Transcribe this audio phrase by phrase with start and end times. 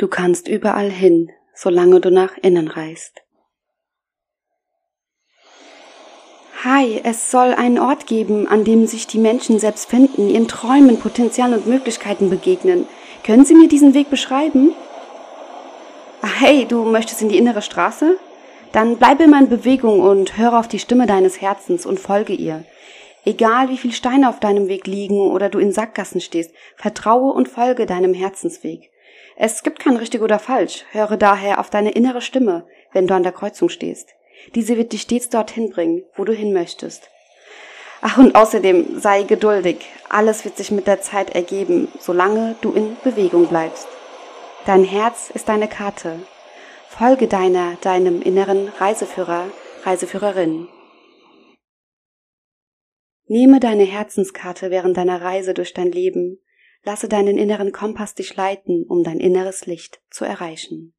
[0.00, 3.20] Du kannst überall hin, solange du nach innen reist.
[6.64, 10.98] Hi, es soll einen Ort geben, an dem sich die Menschen selbst finden, ihren Träumen,
[10.98, 12.88] Potenzialen und Möglichkeiten begegnen.
[13.24, 14.72] Können Sie mir diesen Weg beschreiben?
[16.22, 18.16] Ah, hey, du möchtest in die innere Straße?
[18.72, 22.64] Dann bleibe immer in Bewegung und höre auf die Stimme deines Herzens und folge ihr.
[23.26, 27.48] Egal wie viele Steine auf deinem Weg liegen oder du in Sackgassen stehst, vertraue und
[27.48, 28.89] folge deinem Herzensweg.
[29.42, 33.22] Es gibt kein richtig oder falsch, höre daher auf deine innere Stimme, wenn du an
[33.22, 34.10] der Kreuzung stehst.
[34.54, 37.08] Diese wird dich stets dorthin bringen, wo du hin möchtest.
[38.02, 39.86] Ach, und außerdem sei geduldig.
[40.10, 43.88] Alles wird sich mit der Zeit ergeben, solange du in Bewegung bleibst.
[44.66, 46.16] Dein Herz ist deine Karte.
[46.90, 49.46] Folge deiner, deinem inneren Reiseführer,
[49.84, 50.68] Reiseführerin.
[53.26, 56.42] Nehme deine Herzenskarte während deiner Reise durch dein Leben.
[56.82, 60.94] Lasse deinen inneren Kompass dich leiten, um dein inneres Licht zu erreichen.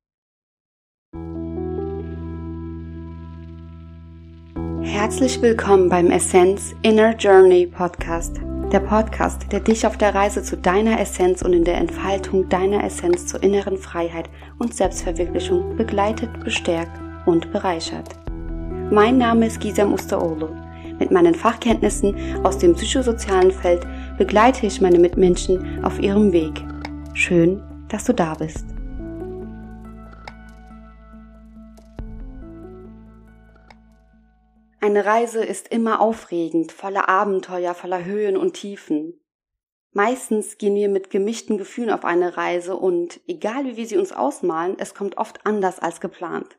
[4.83, 8.37] Herzlich willkommen beim Essence Inner Journey Podcast.
[8.71, 12.83] Der Podcast, der dich auf der Reise zu deiner Essenz und in der Entfaltung deiner
[12.83, 18.09] Essenz zur inneren Freiheit und Selbstverwirklichung begleitet, bestärkt und bereichert.
[18.91, 20.49] Mein Name ist Gisam Ustaolo.
[20.99, 26.63] Mit meinen Fachkenntnissen aus dem psychosozialen Feld begleite ich meine Mitmenschen auf ihrem Weg.
[27.13, 28.65] Schön, dass du da bist.
[34.79, 39.21] Eine Reise ist immer aufregend, voller Abenteuer, voller Höhen und Tiefen.
[39.93, 44.11] Meistens gehen wir mit gemischten Gefühlen auf eine Reise und egal wie wir sie uns
[44.11, 46.57] ausmalen, es kommt oft anders als geplant.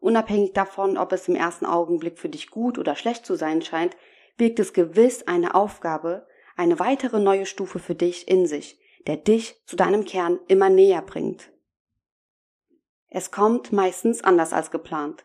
[0.00, 3.96] Unabhängig davon, ob es im ersten Augenblick für dich gut oder schlecht zu sein scheint,
[4.36, 6.26] birgt es gewiss eine Aufgabe,
[6.56, 11.02] eine weitere neue Stufe für dich in sich, der dich zu deinem Kern immer näher
[11.02, 11.50] bringt.
[13.08, 15.24] Es kommt meistens anders als geplant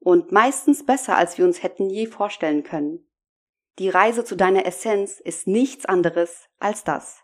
[0.00, 3.06] und meistens besser, als wir uns hätten je vorstellen können.
[3.78, 7.22] Die Reise zu deiner Essenz ist nichts anderes als das.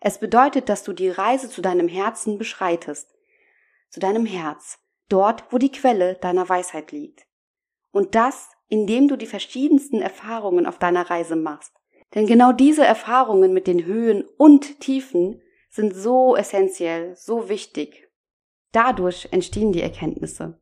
[0.00, 3.08] Es bedeutet, dass du die Reise zu deinem Herzen beschreitest,
[3.90, 7.26] zu deinem Herz, dort, wo die Quelle deiner Weisheit liegt.
[7.90, 11.72] Und das, indem du die verschiedensten Erfahrungen auf deiner Reise machst.
[12.14, 15.40] Denn genau diese Erfahrungen mit den Höhen und Tiefen
[15.70, 18.10] sind so essentiell, so wichtig.
[18.72, 20.60] Dadurch entstehen die Erkenntnisse.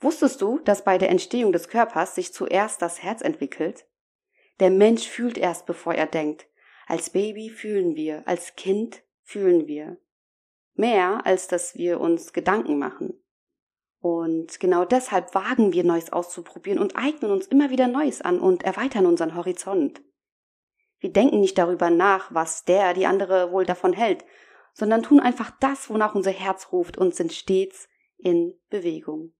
[0.00, 3.86] Wusstest du, dass bei der Entstehung des Körpers sich zuerst das Herz entwickelt?
[4.58, 6.46] Der Mensch fühlt erst, bevor er denkt.
[6.86, 9.98] Als Baby fühlen wir, als Kind fühlen wir.
[10.74, 13.19] Mehr, als dass wir uns Gedanken machen.
[14.00, 18.62] Und genau deshalb wagen wir Neues auszuprobieren und eignen uns immer wieder Neues an und
[18.62, 20.00] erweitern unseren Horizont.
[21.00, 24.24] Wir denken nicht darüber nach, was der, die andere wohl davon hält,
[24.72, 29.34] sondern tun einfach das, wonach unser Herz ruft und sind stets in Bewegung.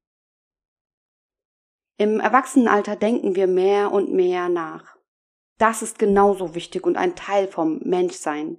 [1.96, 4.96] Im Erwachsenenalter denken wir mehr und mehr nach.
[5.58, 8.58] Das ist genauso wichtig und ein Teil vom Menschsein.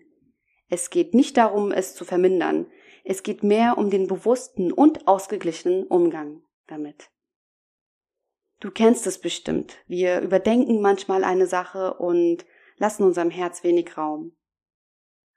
[0.69, 2.67] Es geht nicht darum, es zu vermindern.
[3.03, 7.09] Es geht mehr um den bewussten und ausgeglichenen Umgang damit.
[8.59, 9.77] Du kennst es bestimmt.
[9.87, 12.45] Wir überdenken manchmal eine Sache und
[12.77, 14.35] lassen unserem Herz wenig Raum.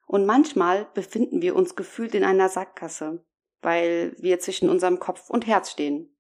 [0.07, 3.25] Und manchmal befinden wir uns gefühlt in einer Sackgasse,
[3.63, 6.15] weil wir zwischen unserem Kopf und Herz stehen.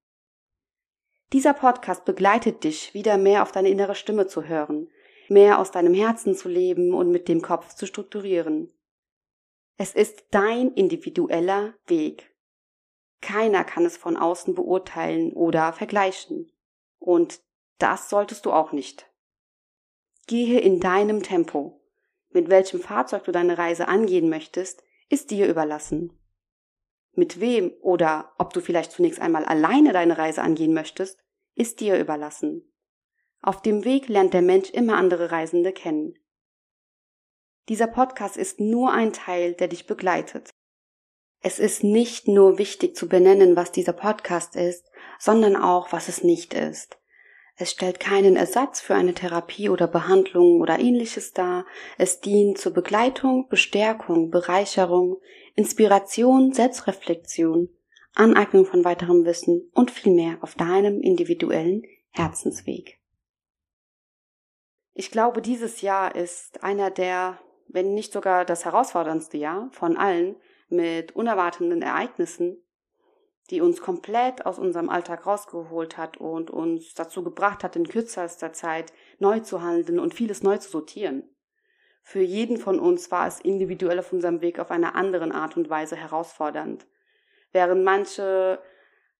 [1.32, 4.88] Dieser Podcast begleitet dich, wieder mehr auf deine innere Stimme zu hören,
[5.28, 8.72] mehr aus deinem Herzen zu leben und mit dem Kopf zu strukturieren.
[9.76, 12.34] Es ist dein individueller Weg.
[13.20, 16.52] Keiner kann es von außen beurteilen oder vergleichen.
[16.98, 17.40] Und
[17.78, 19.10] das solltest du auch nicht.
[20.26, 21.80] Gehe in deinem Tempo.
[22.30, 26.18] Mit welchem Fahrzeug du deine Reise angehen möchtest, ist dir überlassen.
[27.12, 31.18] Mit wem oder ob du vielleicht zunächst einmal alleine deine Reise angehen möchtest,
[31.54, 32.72] ist dir überlassen.
[33.40, 36.18] Auf dem Weg lernt der Mensch immer andere Reisende kennen.
[37.68, 40.50] Dieser Podcast ist nur ein Teil, der dich begleitet.
[41.40, 46.24] Es ist nicht nur wichtig zu benennen, was dieser Podcast ist, sondern auch, was es
[46.24, 46.98] nicht ist.
[47.56, 51.66] Es stellt keinen Ersatz für eine Therapie oder Behandlung oder ähnliches dar.
[51.98, 55.20] Es dient zur Begleitung, Bestärkung, Bereicherung,
[55.54, 57.68] Inspiration, Selbstreflexion
[58.14, 63.00] Aneignung von weiterem Wissen und viel mehr auf deinem individuellen Herzensweg.
[64.92, 70.36] Ich glaube, dieses Jahr ist einer der, wenn nicht sogar das herausforderndste Jahr von allen
[70.68, 72.64] mit unerwarteten Ereignissen,
[73.50, 78.52] die uns komplett aus unserem Alltag rausgeholt hat und uns dazu gebracht hat, in kürzester
[78.52, 81.28] Zeit neu zu handeln und vieles neu zu sortieren.
[82.02, 85.70] Für jeden von uns war es individuell auf unserem Weg auf einer anderen Art und
[85.70, 86.86] Weise herausfordernd.
[87.52, 88.60] Während manche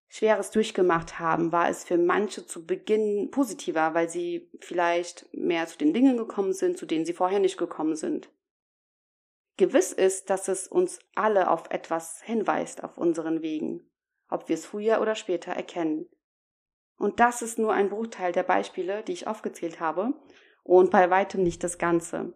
[0.07, 5.77] Schweres durchgemacht haben, war es für manche zu Beginn positiver, weil sie vielleicht mehr zu
[5.77, 8.29] den Dingen gekommen sind, zu denen sie vorher nicht gekommen sind.
[9.57, 13.89] Gewiss ist, dass es uns alle auf etwas hinweist auf unseren Wegen,
[14.29, 16.09] ob wir es früher oder später erkennen.
[16.97, 20.13] Und das ist nur ein Bruchteil der Beispiele, die ich aufgezählt habe,
[20.63, 22.33] und bei weitem nicht das Ganze.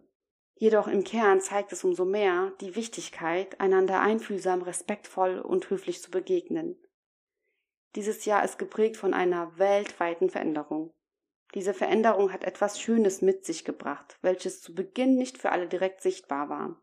[0.54, 6.10] Jedoch im Kern zeigt es umso mehr die Wichtigkeit, einander einfühlsam, respektvoll und höflich zu
[6.10, 6.76] begegnen.
[7.96, 10.92] Dieses Jahr ist geprägt von einer weltweiten Veränderung.
[11.54, 16.00] Diese Veränderung hat etwas Schönes mit sich gebracht, welches zu Beginn nicht für alle direkt
[16.00, 16.80] sichtbar war.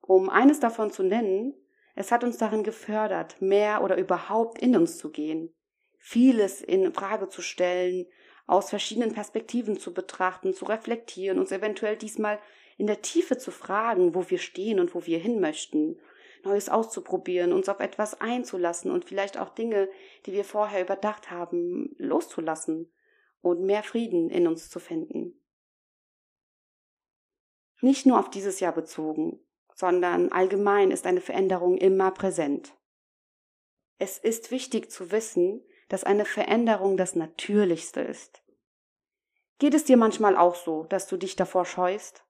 [0.00, 1.54] Um eines davon zu nennen,
[1.94, 5.54] es hat uns darin gefördert, mehr oder überhaupt in uns zu gehen,
[5.98, 8.06] vieles in Frage zu stellen,
[8.46, 12.40] aus verschiedenen Perspektiven zu betrachten, zu reflektieren, uns eventuell diesmal
[12.78, 16.00] in der Tiefe zu fragen, wo wir stehen und wo wir hin möchten
[16.44, 19.88] Neues auszuprobieren, uns auf etwas einzulassen und vielleicht auch Dinge,
[20.26, 22.92] die wir vorher überdacht haben, loszulassen
[23.40, 25.40] und mehr Frieden in uns zu finden.
[27.80, 29.40] Nicht nur auf dieses Jahr bezogen,
[29.74, 32.72] sondern allgemein ist eine Veränderung immer präsent.
[33.98, 38.42] Es ist wichtig zu wissen, dass eine Veränderung das Natürlichste ist.
[39.58, 42.24] Geht es dir manchmal auch so, dass du dich davor scheust?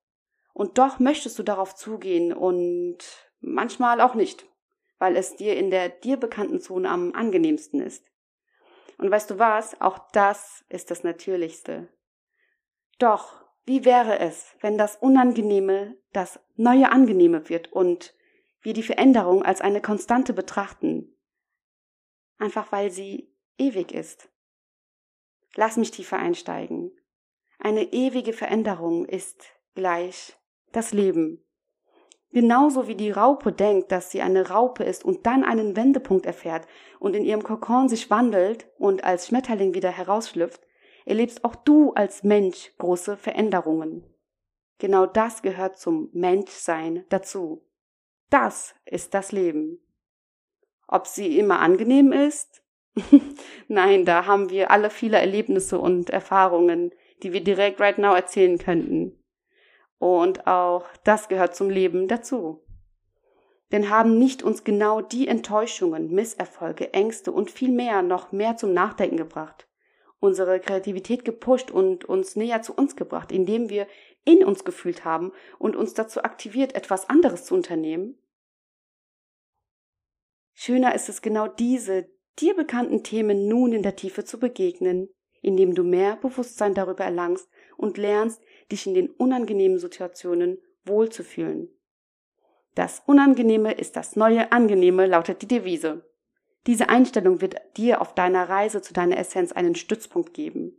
[0.53, 2.99] Und doch möchtest du darauf zugehen und
[3.43, 4.47] manchmal auch nicht,
[4.99, 8.05] weil es dir in der dir bekannten Zone am angenehmsten ist.
[8.99, 11.89] Und weißt du was, auch das ist das Natürlichste.
[12.99, 18.15] Doch, wie wäre es, wenn das Unangenehme das neue Angenehme wird und
[18.61, 21.17] wir die Veränderung als eine Konstante betrachten,
[22.39, 24.31] einfach weil sie ewig ist.
[25.55, 26.93] Lass mich tiefer einsteigen.
[27.59, 30.35] Eine ewige Veränderung ist gleich
[30.73, 31.45] das Leben.
[32.33, 36.67] Genauso wie die Raupe denkt, dass sie eine Raupe ist und dann einen Wendepunkt erfährt
[36.99, 40.63] und in ihrem Kokon sich wandelt und als Schmetterling wieder herausschlüpft,
[41.05, 44.05] erlebst auch du als Mensch große Veränderungen.
[44.79, 47.69] Genau das gehört zum Menschsein dazu.
[48.31, 49.79] Das ist das Leben.
[50.89, 52.63] Ob sie immer angenehm ist?
[53.69, 56.93] Nein, da haben wir alle viele Erlebnisse und Erfahrungen,
[57.23, 59.22] die wir direkt right now erzählen könnten.
[60.03, 62.61] Und auch das gehört zum Leben dazu.
[63.71, 68.73] Denn haben nicht uns genau die Enttäuschungen, Misserfolge, Ängste und viel mehr noch mehr zum
[68.73, 69.69] Nachdenken gebracht,
[70.19, 73.87] unsere Kreativität gepusht und uns näher zu uns gebracht, indem wir
[74.25, 78.19] in uns gefühlt haben und uns dazu aktiviert, etwas anderes zu unternehmen?
[80.53, 82.11] Schöner ist es genau diese
[82.41, 85.11] dir bekannten Themen nun in der Tiefe zu begegnen,
[85.43, 88.41] indem du mehr Bewusstsein darüber erlangst und lernst,
[88.73, 91.69] dich in den unangenehmen Situationen wohlzufühlen.
[92.75, 96.05] Das Unangenehme ist das neue Angenehme, lautet die Devise.
[96.67, 100.77] Diese Einstellung wird dir auf deiner Reise zu deiner Essenz einen Stützpunkt geben.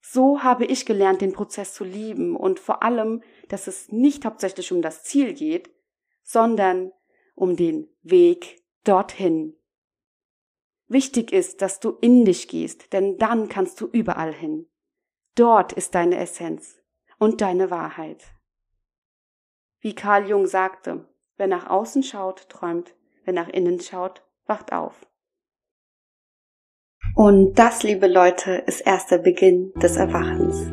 [0.00, 4.72] So habe ich gelernt, den Prozess zu lieben und vor allem, dass es nicht hauptsächlich
[4.72, 5.70] um das Ziel geht,
[6.22, 6.92] sondern
[7.34, 9.56] um den Weg dorthin.
[10.88, 14.66] Wichtig ist, dass du in dich gehst, denn dann kannst du überall hin.
[15.34, 16.78] Dort ist deine Essenz
[17.18, 18.22] und deine Wahrheit.
[19.80, 22.94] Wie Carl Jung sagte, wer nach außen schaut, träumt,
[23.24, 25.06] wer nach innen schaut, wacht auf.
[27.14, 30.70] Und das, liebe Leute, ist erst der Beginn des Erwachens.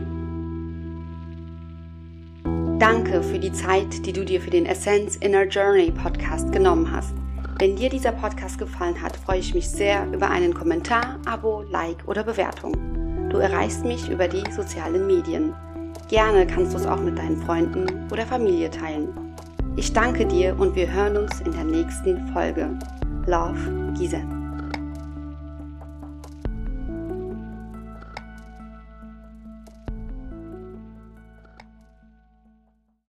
[2.79, 7.13] Danke für die Zeit, die du dir für den Essence Inner Journey Podcast genommen hast.
[7.59, 12.07] Wenn dir dieser Podcast gefallen hat, freue ich mich sehr über einen Kommentar, Abo, Like
[12.07, 12.98] oder Bewertung.
[13.29, 15.53] Du erreichst mich über die sozialen Medien.
[16.07, 19.09] Gerne kannst du es auch mit deinen Freunden oder Familie teilen.
[19.75, 22.69] Ich danke dir und wir hören uns in der nächsten Folge.
[23.27, 24.38] Love, Giselle.